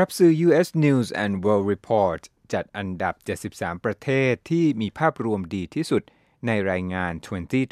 [0.00, 0.68] ครับสื่อ U.S.
[0.84, 2.20] News and World Report
[2.52, 3.14] จัดอันดับ
[3.50, 6.02] 73 ประเทศที่มีภาพรวมดีที่สุด
[6.46, 7.12] ในรายงาน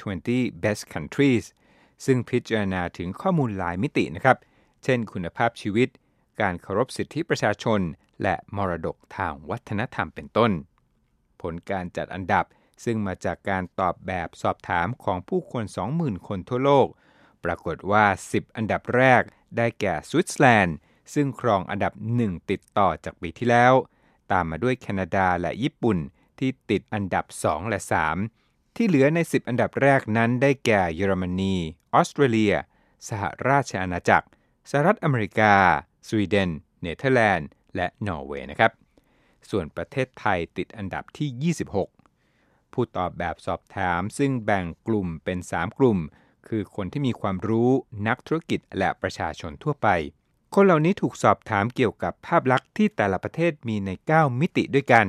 [0.02, 1.44] 2020 Best Countries
[2.04, 4.36] ซึ่งพิจารณาถึงข้อมูลหลายมิตินะครับ
[4.84, 5.88] เช่นคุณภาพชีวิต
[6.40, 7.80] การเคารพสิทธิประชาชน
[8.22, 10.52] และมรดกทางวัฒนธรรมเป็นต้น
[11.40, 12.44] ผลการจัดอันดับ
[12.84, 15.64] ซึ่งมาจากการตอบแบบสอบถามของผู้คน
[15.96, 16.88] 20,000 คนทั่วโลก
[17.44, 19.22] ปรากฏว่า 10 อันดับแรก
[19.56, 20.76] ได้แก่สวิตเซอร์แลนด์
[21.14, 23.74] ซึ่งครองอันดับหนึ่งติดต่อจากปีที่แล้ว
[24.32, 25.98] ตามมาด้วยแคนาดาและญี่ปุ่น
[26.38, 27.80] ที่ติดอันดับ 2 และ
[28.28, 31.54] 3 ที่เหลือใน 10 อันดับแรกนั้นได้แก่เยอรมนี
[31.94, 32.54] ออสเตรเลีย
[33.08, 34.28] สหราชอาณาจักร
[34.70, 35.54] สหรัฐอเมริกา
[36.08, 36.50] สวีเดน
[36.80, 38.72] เนเธอร์แลนด์ และนอร์เวย์นะครับ
[39.50, 41.54] ส่วนประเทศไทยติดอันดับที่
[42.14, 45.98] 26 ผู้ตอบแบบสอบถามซึ่งแบ่งกลุ่มเป็น 3 กลุ่ม
[46.48, 47.70] คือคนที่มีความรู้
[48.08, 49.88] นักธุรกิจและประชาชนทั่วไป
[50.54, 55.06] คนเหล่านี้ถูกสอบถามเกี่ยวกับภาพลักษณ์ที่แต่ละประเทศมีใน 9 มิติด้วยกัน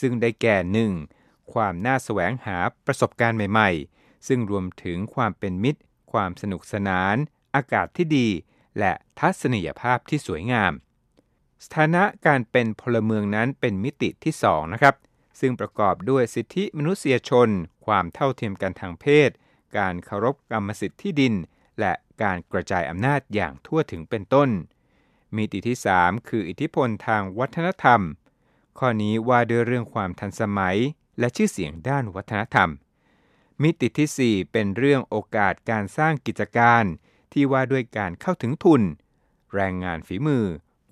[0.00, 1.52] ซึ่งได้แก่ 1.
[1.52, 5.80] ความน่าแสวงหาประสบการณ์ใหม่ ๆ ซึ่งรวมถึงความเป็นมิตร
[6.12, 7.16] ความสนุกสนาน
[7.54, 8.28] อากาศที่ดี
[8.78, 10.72] และทัศนียภาพที่สวยงาม
[11.64, 14.94] สถานะการเป็นพลเมืองนั้นเป็นมิติที่ 2 นะครับ
[15.40, 17.48] ซึ่งประกอบด้วยสิทธิมนุษยชน
[17.86, 19.30] ความเท่าเทียมกันทางเพศ
[19.78, 21.34] การเคารพกรรมสิทธิ์ที่ดิน
[21.80, 21.92] และ
[22.22, 24.50] การกระจายอำนาจอย่างทั่วถึงเป็นต้น
[25.36, 28.00] มิติที่ 3 คืออิทธิพลทางวัฒนธรรม
[28.78, 30.78] ข้อนี้ว่าด้วยเรื่องความทันสมัย
[31.18, 32.70] และชื่อเสียงด้านวัฒนธรรม
[33.62, 36.84] มิติที่ 4 เป็นเรื่องโอกาสการสร้างกิจการ
[37.32, 38.82] ที่ว่าด้วยการเข้าถึงทุน
[39.54, 40.44] แรงงานฝีมือ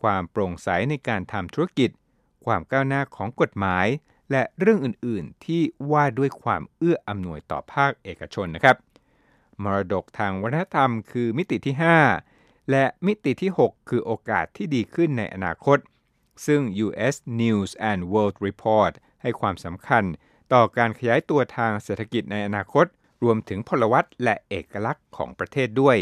[0.03, 1.91] ความโปร่งใสในการทำธุรกิจ
[2.45, 3.87] ความก้าวหน้าของกฎหมาย
[4.31, 8.77] และเรื่องอื่น ๆ ที่ว่าด้วยความเอื้ออำนวยต่อภาคเอกชนนะครับ
[9.65, 11.75] มรดกทางวัฒนธรรม คือมิติที่
[12.23, 15.79] 5 และมิติที่ 6 คือโอกาสที่ดีขึ้นในอนาคต
[16.47, 17.15] ซึ่ง U.S.
[17.41, 20.05] News and World Report ให้ความสำคัญ
[20.53, 22.87] ต่อการขยายตัวทางเศรษฐกิจในอนาคต
[23.23, 25.99] รวมถึงพลวัตและเอกลักษณ์ของประเทศด้วย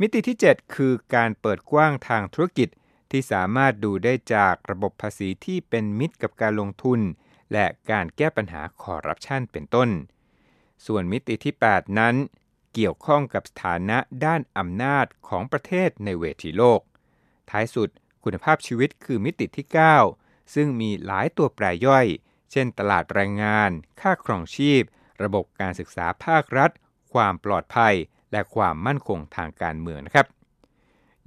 [0.00, 2.68] มิติที่ 7 คือการเปิดกว้างทางธุรกิจ
[3.10, 7.00] ที่สามารถดูได้จากระบบภาษีที่เป็นมิตรกับการลงทุน
[7.52, 9.88] และการแก้ปัญหาคอร์รัปชันเป็นต้น
[10.86, 12.14] ส่วนมิติที่ 8 นั้น
[12.74, 16.80] เกี่ยวข้องกับสถานะด้านอำนาจของประเทศในเวทีโลก
[17.50, 17.88] ท้ายสุด
[18.24, 19.66] คุณภาพชีวิตคือมิติที่
[20.10, 22.06] 9 ซึ่งมีหลายตัวแปรย่อย
[22.52, 23.70] เช่น ตลาดแรงงาน
[24.00, 24.82] ค่าครองชีพ
[25.22, 26.70] ระบบการศึกษาภาครัฐ
[27.12, 27.94] ความปลอดภัย
[28.32, 30.26] และความมั่นคงทางการเมืองนะครับ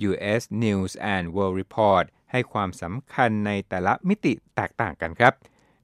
[0.09, 0.41] U.S.
[0.63, 5.33] News and World Report ให้ความสำคัญในแต่ละมิติแตกต่างกันครับ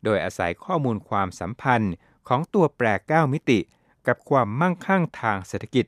[0.03, 1.93] โดยอาศัยข้อมูลความสัมพันธ์
[2.27, 3.59] ของตัวแปร 9 มิติ
[4.07, 5.85] กับความมั่งคั่งทางเศรษฐกิจ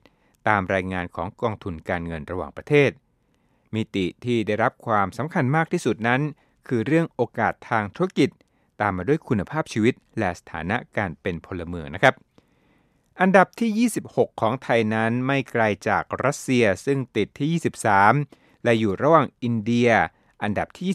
[0.47, 2.91] ตามรายงานของกองทุนการเงินระหว่างประเทศ
[3.75, 6.21] มิติที่ได้รับความสำคัญมากที่สุดนั้น
[6.67, 8.29] คือเรื่องโอกาสทางธุรกิจ
[8.81, 12.15] ตามมาด้วยคุณภาพชีวิต และสถานะการเป็นพลเมืองนะครับ
[13.21, 17.61] อันดับที่ 26 ของไทยนั้นไม่ไกลจากรัสเซียซึ่งติดที่
[18.21, 19.89] 23 และอยู่ระหว่างอินเดีย
[20.43, 20.85] อันดับที่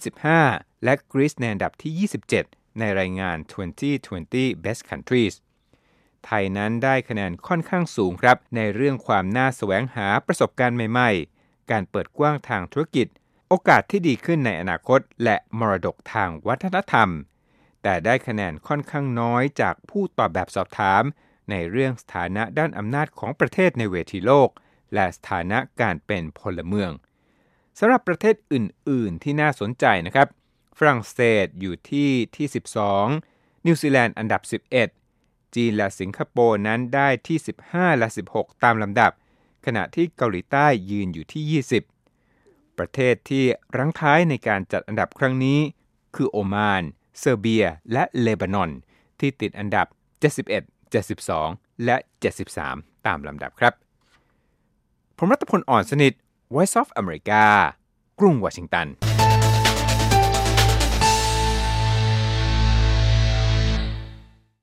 [0.40, 2.08] 25 และกรีซในอันดับที่
[2.38, 3.36] 27 ในรายงาน
[4.00, 5.34] 2020 Best Countries
[6.26, 13.06] ไทยนั้นได้คะแนนค่อนข้างสูงครับ ในเรื่องความน่าแสวงหาประสบการณ์ใหม่ๆ การเปิดกว้างทางธุรกิจ
[13.48, 17.08] โอกาสที่ดีขึ้นในอนาคต และมรดกทางวัฒนธรรม
[17.82, 21.02] แต่ได้คะแนนค่อนข้างน้อยจากผู้ตอบแบบสอบถาม
[21.50, 24.48] ในเรื่องสถานะด้านอำนาจของประเทศในเวทีโลก
[24.94, 26.90] และสถานะการเป็นพลเมือง
[27.78, 30.28] สำหรับประเทศอื่น ๆ ที่น่าสนใจนะครับ
[30.78, 32.46] ฝรั่งเศสอยู่ที่ที่
[33.06, 34.42] 12 นิวซีแลนด์อันดับ
[34.72, 35.03] 11
[35.54, 37.38] จีนและสิงคโปร์นั้นได้ที่
[37.68, 39.12] 15 และ 16 ตามลำดับ
[39.66, 41.62] ขณะที่เกาหลีใต้ยืนอยู่ที่
[42.14, 43.44] 20 ประเทศที่
[43.76, 45.58] รั้งท้ายในการจัดอันดับครั้งนี้
[46.14, 46.82] คือโอมาน
[47.18, 48.70] เซอร์เบีย และเลบานอน
[49.20, 49.86] ที่ติดอันดับ
[50.44, 51.96] 71 72 และ
[52.52, 53.72] 73 ตามลำดับครับ
[55.18, 56.12] ผมรัตพลอ่อนสนิท
[56.54, 57.42] Voice of America
[58.20, 59.13] กรุงวอชิงตัน